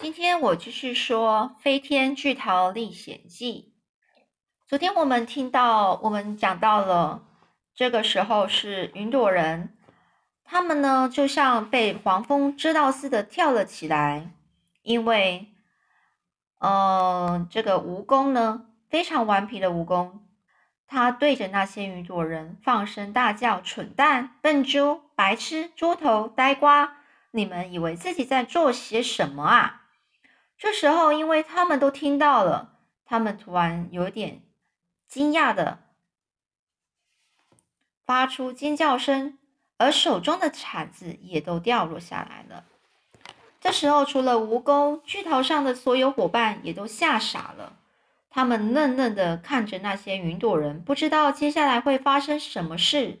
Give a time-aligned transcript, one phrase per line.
[0.00, 3.72] 今天我继续说《飞天巨桃历险记》。
[4.68, 7.24] 昨天我们听到，我们讲到了，
[7.74, 9.76] 这个时候是云朵人，
[10.44, 14.30] 他们呢就像被黄蜂知道似的跳了起来，
[14.82, 15.48] 因为，
[16.60, 20.20] 呃，这个蜈蚣呢非常顽皮的蜈蚣，
[20.86, 26.98] 他对着那些云朵人放声大叫：“蠢蛋、笨猪、白痴、猪头、呆瓜，
[27.32, 29.74] 你们以为自己在做些什么啊？”
[30.58, 34.42] 这时候，因为他们都听到了，他们突然有点
[35.06, 35.84] 惊讶的
[38.04, 39.38] 发出尖叫声，
[39.76, 42.64] 而手中的铲子也都掉落下来了。
[43.60, 47.78] 这时候，除了蜈蚣，巨头上的所有伙伴也都吓傻了。
[48.28, 53.20] 他们愣愣的看着那些云朵人，不知道接下来会发生什么事。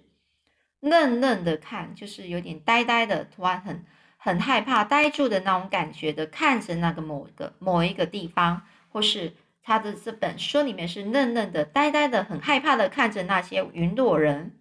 [0.80, 3.86] 愣愣的看，就是有点呆呆的，突然很。
[4.20, 14.58] 很害怕、呆住的那种感觉的，看着那个某一个某一个地方，或是他的这本书里面是嫩嫩的、呆呆的、很害怕的看着那些云朵人，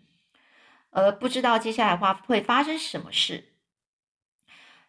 [0.91, 3.45] 而不知道接下来会会发生什么事。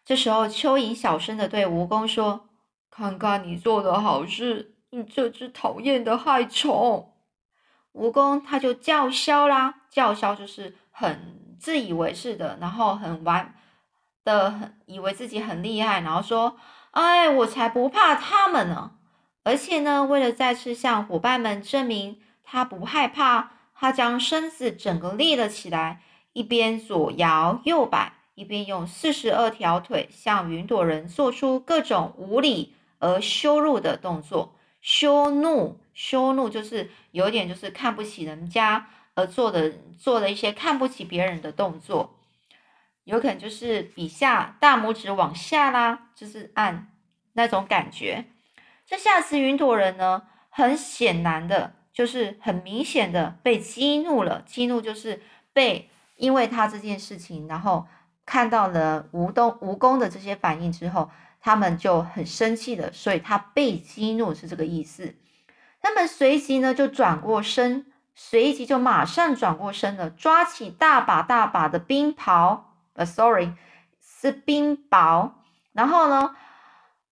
[0.05, 2.49] 这时候，蚯蚓小声的对蜈蚣说
[2.89, 7.13] ：“看看你做的好事，你这只讨厌的害虫。”
[7.93, 13.55] 蜈蚣他就叫嚣啦，叫嚣就是很自以为是的，然后很玩。
[14.23, 16.57] 的很以为自己很厉害，然后说
[16.91, 18.91] ：“哎，我才不怕他们呢！”
[19.43, 26.01] 而且呢，为了再次向伙伴们证明他不害怕，他将身子整个立了起来，
[26.33, 34.55] 一边左摇右摆，一边用四十二条腿向云朵人做出各种无理而羞辱的动作。
[34.81, 42.18] 羞怒，羞怒就是有点就是看不起人家而做的，做了一些看不起别人的动作。
[43.03, 46.91] 有可能就是笔下大拇指往下啦，就是按
[47.33, 48.25] 那种感觉。
[48.85, 54.43] 这下次云朵人呢，很显然的，就是很明显的被激怒了。
[54.45, 55.21] 激怒就是
[55.53, 57.87] 被因为他这件事情，然后
[58.25, 61.09] 看到了蜈蚣蜈蚣的这些反应之后，
[61.39, 62.91] 他们就很生气了。
[62.91, 65.15] 所以他被激怒是这个意思。
[65.81, 72.61] 他们随即呢就转过身，随即就马上转过身了，抓起大把大把的冰雹。
[72.99, 73.53] 呃，sorry，
[74.01, 75.31] 是冰雹，
[75.71, 76.35] 然后呢，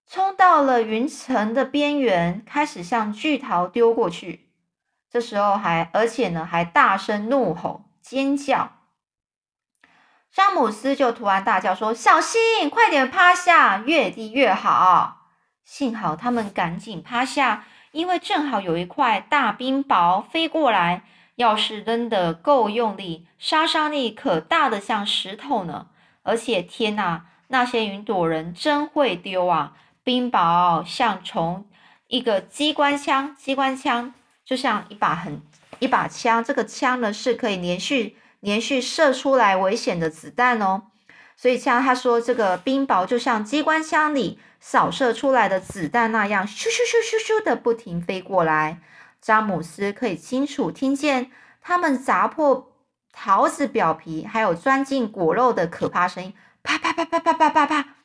[0.06, 4.52] 冲到了云层的边缘，开始向巨桃丢过去。
[5.09, 8.74] 这时候还，而且呢，还大声怒吼、尖叫。
[10.30, 15.30] 詹姆斯就突然大叫说：“小心，快点趴下，越低越好。”
[15.64, 21.04] 幸好他们赶紧趴下，因为正好有一块大冰雹飞过来。
[21.38, 25.88] 要是扔的够用力，杀伤力可大的像石头呢！
[26.24, 29.74] 而且天哪，那些云朵人真会丢啊！
[30.03, 31.66] 冰雹像从
[32.08, 35.42] 一个机关枪，机关枪就像一把很
[35.78, 40.88] 一把枪，这个枪呢是可以连续连续射出来危险的子弹哦。
[41.36, 48.80] 所以像他说，这个冰雹就像机关枪里扫射出来的子弹那样，咻咻咻咻咻的不停飞过来。
[49.22, 52.72] 詹姆斯可以清楚听见他们砸破
[53.11, 56.33] 桃子表皮，还有钻进果肉的可怕声音，
[56.63, 57.95] 啪啪啪啪啪啪啪啪。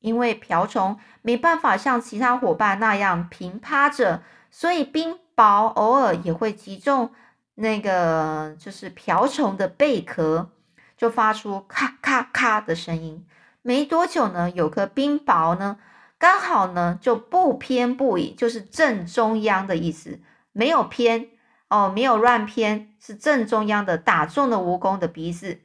[0.00, 7.10] 因为瓢虫没办法像其他伙伴那样平趴着，所以冰雹偶尔也会击中
[7.54, 10.50] 那个就是瓢虫的贝壳，
[10.96, 13.26] 就发出咔咔咔的声音。
[13.62, 15.78] 没多久呢，有颗冰雹呢，
[16.18, 20.20] 刚好呢就不偏不倚，就是正中央的意思。
[20.54, 21.28] 没有偏
[21.68, 25.60] 哦，没有乱偏，是正中央的，打中了蜈蚣的鼻子，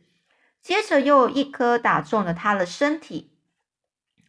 [0.61, 3.31] 接着又一颗打中了它的身体。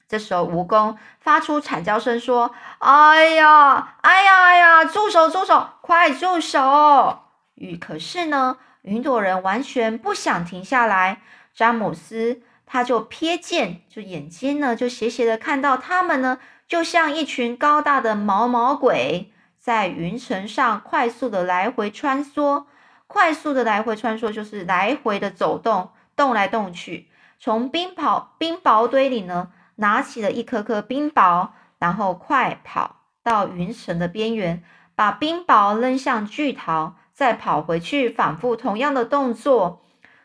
[0.07, 7.21] 这时候，蜈蚣发出惨叫声，说：“哎呀，哎呀，哎呀，住手，住手，快住手！”
[7.57, 11.23] 雨可是呢，云朵人完全不想停下来。
[11.55, 19.33] 詹姆斯他就瞥见，就眼睛呢，就斜斜的看到他们呢，就像一群高大的毛毛鬼。
[19.61, 22.65] 在云层上快速的来回穿梭，
[23.07, 27.09] 快速的来回穿梭就是来回的走动，动来动去。
[27.39, 34.65] 从冰雹冰雹堆里呢，拿起了一颗颗冰雹，然后快跑到云层的边缘，
[34.95, 39.83] 把冰雹扔向巨桃，再跑回去，反复同样的动作，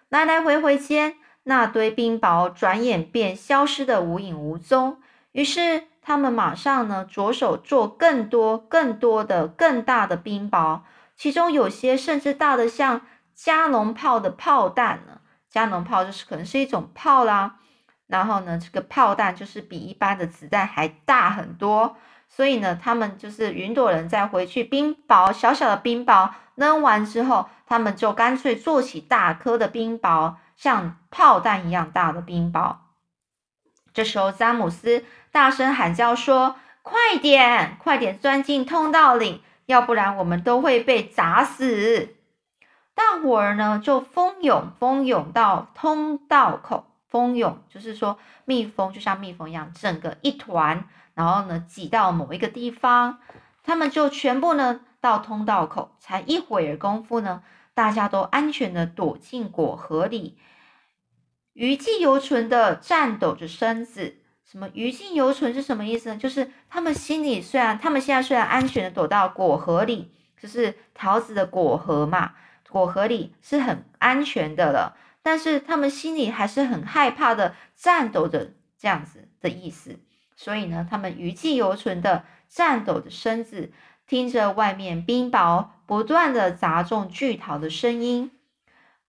[0.08, 5.00] 来来回回间，那堆冰雹转眼便消失的无影无踪。
[5.34, 5.88] 于是。
[6.08, 10.82] 他们马上呢，着手做更多、更多的、更大的冰雹，
[11.18, 13.02] 其中有些甚至大的像
[13.34, 15.22] 加农炮的炮弹呢。
[15.50, 17.56] 加农炮就是可能是一种炮啦，
[18.06, 21.96] 然后呢，这个炮弹就是比一般的子弹还大很多。
[22.30, 32.76] 所以呢，他们就是云朵人在回去冰雹小小的冰雹扔完之后，他们就干脆做起大颗的冰雹，像炮弹一样大的冰雹。
[33.94, 35.06] 这时候，詹姆斯
[35.36, 42.16] 大声喊叫说：“快点，快点钻进通道里，要不然我们都会被砸死！”
[42.96, 53.20] 大伙儿呢就蜂拥蜂拥到通道口，蜂拥就是说蜜蜂就像蜜蜂一样，整个一团，然后呢挤到某一个地方，
[53.62, 57.44] 他们就全部呢到通道口，才一会儿功夫呢，
[57.74, 60.38] 大家都安全的躲进果核里。
[61.52, 64.16] 余悸犹存的颤抖着身子，
[64.56, 66.16] 什么余悸犹存是什么意思呢？
[66.16, 72.32] 就是他们心里虽然他们现在虽然安全的躲到果核里，就是桃子的果核嘛，
[72.70, 80.00] 果核里是很安全的了，但是他们心里还是很害怕的，颤抖着这样子的意思。
[80.38, 83.74] 所以呢，他们余悸犹存的颤抖着身子，
[84.08, 88.32] 听着外面冰雹不断的砸中巨桃的声音，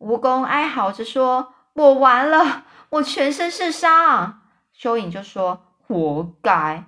[0.01, 1.53] 蜈蚣哀嚎着说。
[1.75, 4.41] 我完了，我全身是伤。
[4.79, 6.85] 蚯蚓就说：“活该。”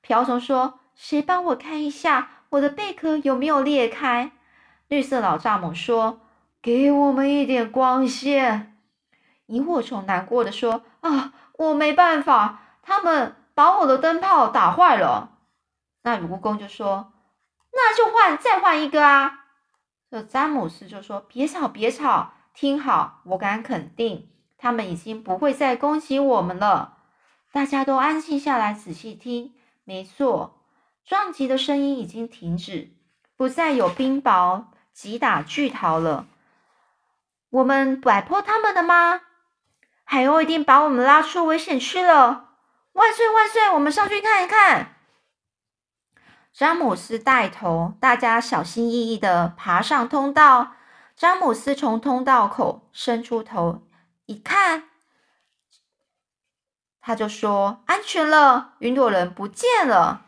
[0.00, 4.32] 瓢虫说：“谁帮我看一下我的贝壳有没有裂开？”
[4.88, 6.20] 绿色老蚱蜢说
[6.62, 8.76] ：“给我们一点光线。”
[9.46, 15.38] 萤火虫难过的说：“啊，我没办法，他们把我的灯泡打坏了。”
[16.02, 17.12] 那蜈蚣就说
[17.72, 19.44] ：“那就换，再换一个啊。”
[20.10, 26.97] 这詹姆斯就说：“别吵，别吵。”听好，我敢肯定，他们已经不会再攻击我们了。
[27.58, 29.52] 大家都安静下来，仔细听。
[29.82, 30.60] 没错，
[31.04, 32.92] 撞击的声音已经停止，
[33.36, 36.28] 不再有冰雹击打巨桃了。
[37.50, 39.22] 我们摆脱他们了吗？
[40.04, 42.50] 海鸥一定把我们拉出危险区了！
[42.92, 43.68] 万岁万岁！
[43.70, 44.94] 我们上去看一看。
[46.52, 50.74] 詹姆斯带头，大家小心翼翼的爬上通道。
[51.16, 53.82] 詹姆斯从通道口伸出头
[54.26, 54.87] 一看，
[57.08, 60.26] 他就说：“安全了，云朵人不见了。”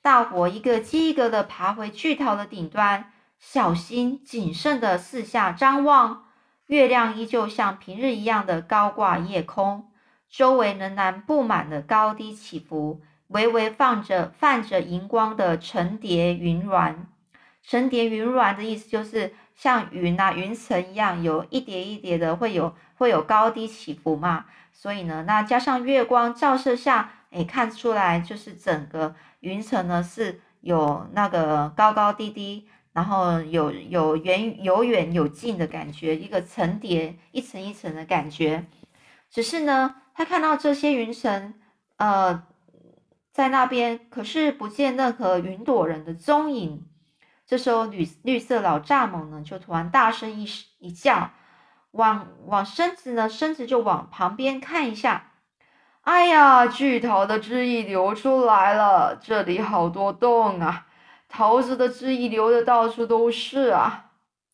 [0.00, 6.24] 大伙一个接一个的爬回巨桃的顶端，小心谨慎的四下张望。
[6.68, 9.90] 月亮依旧像平日一样的高挂夜空，
[10.30, 17.06] 周围仍然布满了高低起伏、微微放着泛着荧光的层叠云峦。
[17.62, 19.34] 层叠云峦的意思就是。
[19.56, 24.46] 像云啊，云层一样，有一叠一叠的，会有会有高低起伏嘛。
[24.72, 38.66] 所以呢，那加上月光照射下，哎，看出来就是整个云层呢是有那个高高低低，然后有有远有远有近的感觉，一个层叠一层一层的感觉。
[39.30, 41.54] 只是呢，他看到这些云层，
[41.96, 42.42] 呃，
[43.32, 46.86] 在那边，可是不见任何云朵人的踪影。
[47.46, 51.30] 这时候，绿绿色老蚱蜢呢，就突然大声一一叫，
[51.92, 55.32] 往往身子呢，身子就往旁边看一下。
[56.02, 60.86] 哎呀，巨桃的汁液流出来了，这里好多洞啊！
[61.28, 64.06] 桃子的汁液流的到处都是啊！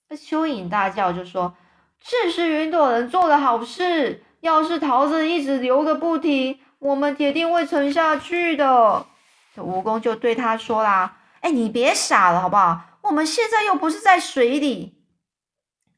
[0.08, 1.54] 那蚯蚓大叫就说
[2.02, 9.06] ：“这是云朵人做的好事，要是桃子一直流个不停，我们铁定会沉下去的。”
[9.54, 11.16] 这蜈蚣就对他说啦。
[11.40, 12.80] 哎，你别傻了，好不好？
[13.02, 14.95] 我们现在又不是在水里。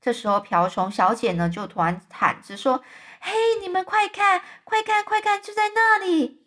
[0.09, 2.83] 这时候，瓢虫小姐呢就突然喊着说
[3.21, 6.41] ：“嘿，你们快看，快看，快看，就在那里！”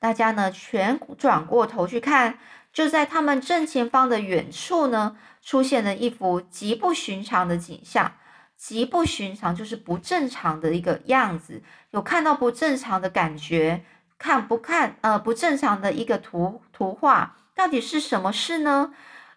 [0.00, 2.40] 大家呢全转过头去看，
[2.72, 8.14] 就在他们正前方的远处呢，出现了一幅极不寻常的景象。
[8.56, 13.84] 极不寻常就是不正常的一个样子，有看到不正常的感觉，
[14.18, 14.96] 看不看？
[15.02, 17.36] 呃，不正常的一个图图画。
[17.54, 18.92] 到底是什么事呢？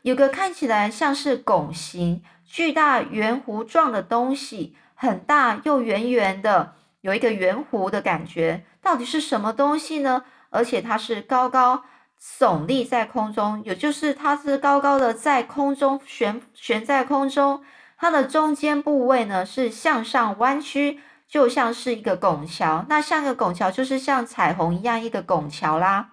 [0.08, 8.64] 有个看起来像是拱形、巨大圆弧状的东西，很大又圆圆的，有一个圆弧的感觉。
[8.82, 10.24] 到底是什么东西呢？
[10.50, 11.84] 而且它是高高
[12.18, 17.62] 耸立在空中，也就是它是高高的在空中悬悬在空中。
[17.98, 22.86] 它的中间部位呢是向上弯曲，就像是一个拱桥。
[22.88, 26.12] 那像个拱桥，就是像彩虹一样一个拱桥啦。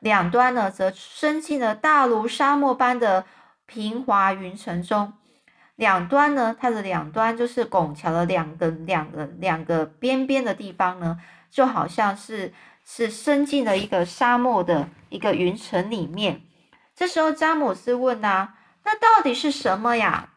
[0.00, 3.24] 两端呢，则伸进了大如沙漠般的
[3.66, 5.12] 平滑云层中。
[5.74, 11.18] 两端呢，它的两端就是拱桥的两个、两个、两个边边的地方呢，
[11.50, 16.40] 就好像是是伸进了一个沙漠的一个云层里面。
[16.94, 20.30] 这时候，詹姆斯问啊：“那到底是什么呀？”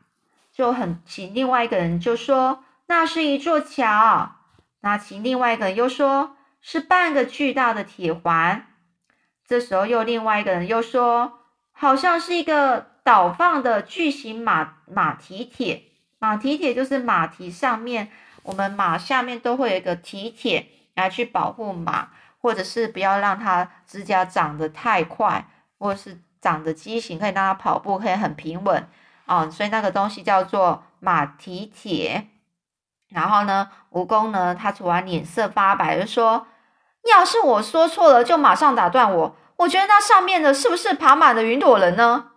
[0.51, 4.35] 就很请另外一个人就说：“那是一座桥。”
[4.81, 8.65] 那其另外一个人又说是半个巨大的铁环。
[9.49, 11.39] 这时候又另外一个人又说，
[11.71, 15.85] 好像是一个倒放的巨型马马蹄铁。
[16.19, 18.11] 马蹄铁就是马蹄上面，
[18.43, 25.47] 我们马下面都会有一个蹄铁来去保护马，或者是不要让它指甲长得太快，
[25.79, 28.87] 或者是长得畸形，可以让它跑步可以很平稳
[29.25, 29.49] 啊。
[29.49, 32.27] 所以那个东西叫做马蹄铁。
[33.07, 36.45] 然后呢，蜈蚣呢，他突然脸色发白，就说
[37.09, 39.35] ：“要是我说错了，就马上打断我。
[39.59, 42.31] 我觉得那上面的是不是爬满了云朵人呢？”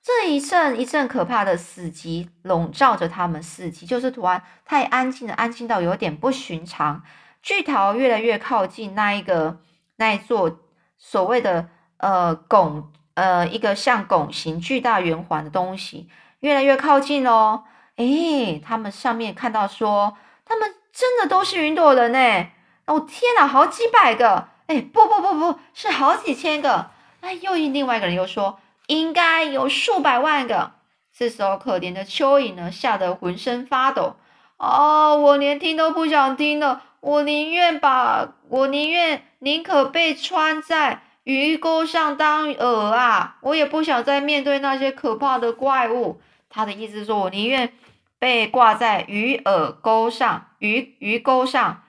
[0.00, 7.02] 这一阵一阵可怕的死寂笼罩着他们四季，就是突然太安静了，安静到有点不寻常。
[7.42, 9.60] 巨桃越来越靠近那一个
[9.96, 10.60] 那一座
[10.96, 11.68] 所谓的
[11.98, 16.08] 呃拱呃一个像拱形巨大圆环的东西，
[16.40, 17.64] 越来越靠近哦。
[17.96, 22.54] 哎，他们上面看到说，他们真的都是云朵人哎！
[22.86, 24.48] 哦天哪，好几百个！
[24.68, 26.90] 哎，不不不不是好几千个！
[27.20, 30.72] 哎，又一另外一个人又说，应该有数百万个。
[31.12, 34.16] 这时候，可怜的蚯蚓呢，吓得浑身发抖。
[34.58, 43.38] 哦，我连听都不想听了，我宁愿把，我宁愿宁可被穿在鱼钩上当饵啊！
[43.40, 46.20] 我也不想再面对那些可怕的怪物。
[46.48, 47.72] 他的意思是说，我宁愿。
[48.20, 51.84] 被挂在鱼饵钩上，鱼鱼钩上，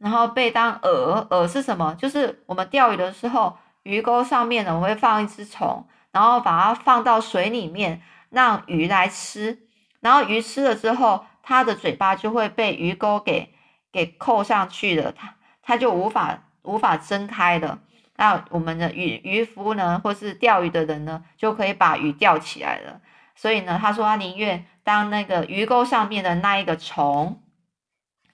[0.00, 1.94] 然后被当饵，饵是什么？
[1.98, 9.58] 就是我们钓鱼的时候，鱼钩上面呢，我会放一只虫，然后把它放到水里面，让鱼来吃，
[10.00, 13.52] 然后鱼吃了之后，它的嘴巴就会被鱼钩给
[13.92, 17.80] 给扣上去了，它它就无法无法睁开了。
[18.16, 23.02] 那我们的渔渔夫呢，或是钓鱼的人呢，就可以把鱼钓起来了。
[23.36, 27.42] 所以呢，他说他宁愿当那个鱼钩上面的那一个虫。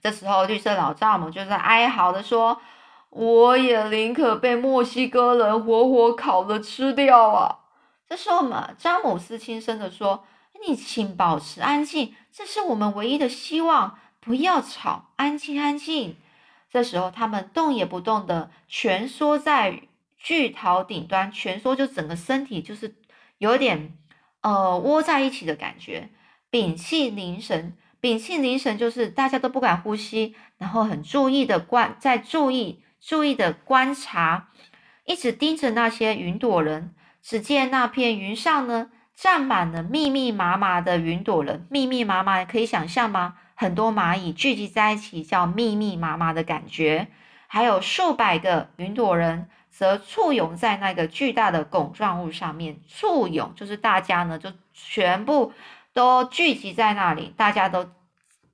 [0.09, 2.61] 这时候，绿色老丈母就在哀嚎的说
[3.11, 7.59] ：“我也宁可被墨西哥人活活烤了吃掉啊！”
[8.07, 10.23] 这时候嘛，詹姆斯轻声的说
[10.65, 16.15] ：“你请保持安静，这是我们唯一的希望，不要吵，安静，安静。”
[16.71, 19.81] 这时候，他们动也不动的蜷缩在
[20.17, 22.95] 巨桃顶端，蜷缩就整个身体就是
[23.39, 23.97] 有点。
[24.39, 26.09] 呃，窝在一起的感觉，
[26.49, 34.49] 屏气凝神，屏气凝神就是大家都不敢呼吸，然后很注意的观，在注意注意的观察，
[35.05, 36.93] 一直盯着那些云朵人。
[37.21, 43.35] 只见那片云上呢，站满了密密麻麻的云朵人，密密麻麻，可以想象吗？
[43.55, 47.07] 很多蚂蚁聚集在一起，叫密密麻麻的感觉，
[47.47, 49.49] 还有数百个云朵人。
[49.69, 55.53] 则簇拥在那个巨大的拱状物上面，簇拥就是大家呢就全部
[55.97, 57.89] 都聚集在那里，大家都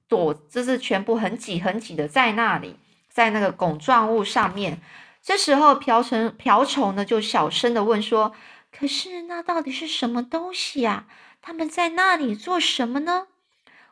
[0.08, 2.78] 躲，就是全部很挤很挤的在那里，
[3.10, 4.80] 在那个拱状物上面。
[5.22, 8.32] 这时候瓢虫瓢虫呢就小声的问说
[8.72, 11.04] ：“可是那到底是什么东西呀？
[11.42, 13.28] 他们在那里做什么呢？”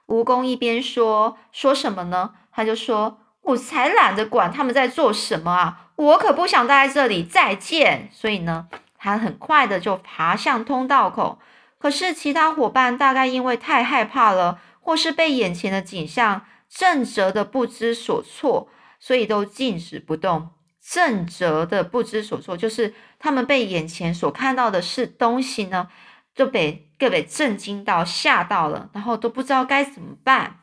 [0.08, 2.36] 蜈蚣一边说说什么呢？
[2.54, 3.18] 他就说。
[3.44, 5.90] 我才懒得管他们在做什么啊！
[5.96, 7.24] 我可不想待在这里。
[7.24, 8.08] 再见。
[8.14, 8.68] 所以呢，
[9.00, 11.40] 他很快的就爬向通道口。
[11.82, 18.70] 可是其他伙伴大概因为太害怕了，或是被眼前的景象震折的不知所措，
[19.00, 20.50] 所以都静止不动。
[20.80, 25.88] 震折的不知所措，就是他们被眼前所看到的是东西呢，
[26.34, 30.58] 就被各被震惊到、吓到了，然后都不知道该怎么办。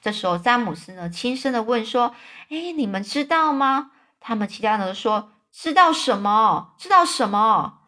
[0.00, 2.14] 这时候，詹姆斯呢轻声的问说
[2.48, 6.74] ：“哎，你们知道吗？”他们其他人说：“知道什么？
[6.78, 7.80] 知道什么？”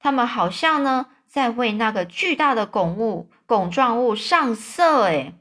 [0.00, 5.04] 他们好像呢在为那个巨大的拱物、拱状物上色。
[5.04, 5.32] 哎，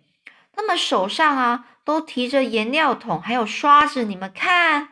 [0.53, 4.03] 他们手上啊都提着颜料桶，还有刷子。
[4.05, 4.89] 你们看，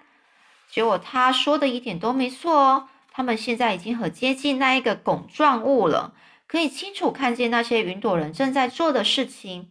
[0.68, 2.90] 结果他说的一点都没错哦。
[3.12, 6.14] 他们现在已经很接近那一个拱状物了，
[6.48, 9.70] 可以清楚看见那些云朵人正在做的事情。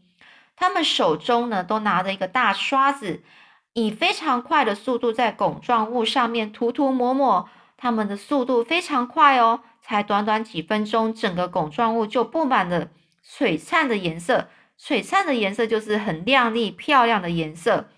[0.54, 3.24] 他们手中呢，都拿着一个大刷子，
[3.72, 7.48] 以非常快的速度在拱状物上面涂涂抹抹。
[7.76, 12.88] 他们的速度非常快哦，才短短几分钟，整个拱状物就布满了
[13.24, 14.48] 璀璨的颜色。
[14.76, 17.88] 璀璨的颜色就是很亮丽、漂亮的颜色。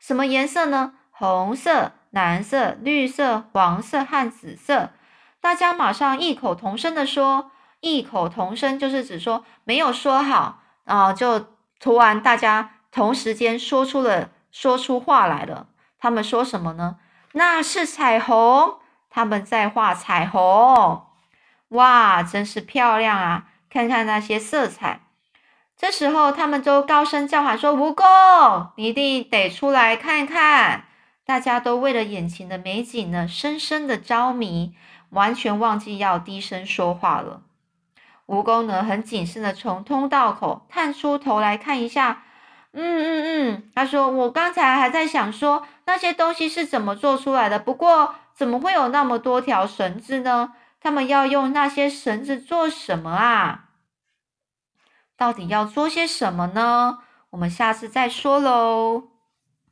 [0.00, 0.94] 什么颜色呢？
[1.12, 4.90] 红色、蓝色、绿色、黄色和紫色。
[5.40, 11.46] 大家马上异口同声的说：“异口同声就是指说没有说好啊，就。”
[11.78, 15.68] 突然，大家同时间说出了说出话来了。
[15.98, 16.96] 他们说什么呢？
[17.32, 18.78] 那是彩虹，
[19.10, 21.05] 他们在画彩虹。
[21.70, 23.48] 哇，真是漂亮啊！
[23.68, 25.00] 看看那些色彩。
[25.76, 30.84] 这时候，他们都高声叫喊说：“蜈蚣，你一定得出来看看！”
[31.26, 34.74] 大家都为了眼前的美景呢，深深的着迷，
[35.10, 37.42] 完全忘记要低声说话了。
[38.26, 42.22] 蜈蚣呢，很谨慎的从通道口探出头来看一下。
[42.72, 50.52] 嗯嗯嗯，他说：“我刚才还在想说那些东西是怎么做出来的，不过怎么会有那么多条绳子呢？
[50.86, 53.70] 他们要用那些绳子做什么啊？”
[55.18, 56.98] 到底要做些什么呢？
[57.30, 59.08] 我们下次再说喽。